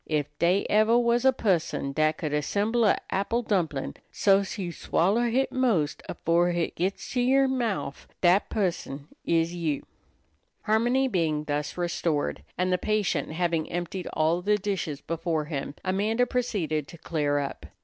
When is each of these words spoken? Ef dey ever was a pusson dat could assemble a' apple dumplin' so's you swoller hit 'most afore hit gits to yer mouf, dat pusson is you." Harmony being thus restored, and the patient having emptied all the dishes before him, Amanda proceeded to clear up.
Ef 0.09 0.25
dey 0.39 0.65
ever 0.67 0.97
was 0.97 1.25
a 1.25 1.31
pusson 1.31 1.91
dat 1.93 2.17
could 2.17 2.33
assemble 2.33 2.85
a' 2.85 2.97
apple 3.11 3.43
dumplin' 3.43 3.93
so's 4.11 4.57
you 4.57 4.71
swoller 4.71 5.29
hit 5.29 5.51
'most 5.51 6.01
afore 6.09 6.49
hit 6.49 6.75
gits 6.75 7.11
to 7.11 7.21
yer 7.21 7.47
mouf, 7.47 8.07
dat 8.21 8.49
pusson 8.49 9.05
is 9.25 9.53
you." 9.53 9.85
Harmony 10.63 11.07
being 11.07 11.43
thus 11.43 11.77
restored, 11.77 12.41
and 12.57 12.73
the 12.73 12.79
patient 12.79 13.33
having 13.33 13.71
emptied 13.71 14.07
all 14.13 14.41
the 14.41 14.57
dishes 14.57 15.01
before 15.01 15.45
him, 15.45 15.75
Amanda 15.85 16.25
proceeded 16.25 16.87
to 16.87 16.97
clear 16.97 17.37
up. 17.37 17.67